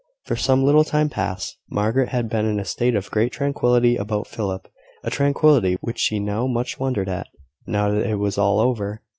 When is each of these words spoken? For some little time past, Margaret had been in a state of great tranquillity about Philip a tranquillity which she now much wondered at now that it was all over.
For 0.25 0.35
some 0.35 0.63
little 0.65 0.83
time 0.83 1.09
past, 1.09 1.59
Margaret 1.69 2.09
had 2.09 2.27
been 2.27 2.47
in 2.47 2.59
a 2.59 2.65
state 2.65 2.95
of 2.95 3.11
great 3.11 3.31
tranquillity 3.31 3.97
about 3.97 4.25
Philip 4.25 4.67
a 5.03 5.11
tranquillity 5.11 5.77
which 5.79 5.99
she 5.99 6.17
now 6.19 6.47
much 6.47 6.79
wondered 6.79 7.07
at 7.07 7.27
now 7.67 7.91
that 7.91 8.09
it 8.09 8.15
was 8.17 8.35
all 8.35 8.59
over. 8.59 9.03